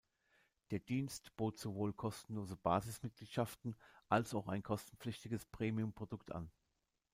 [0.71, 3.75] Der Dienst bot sowohl kostenlose Basis-Mitgliedschaften
[4.09, 6.49] als auch ein kostenpflichtiges Premium-Produkt an.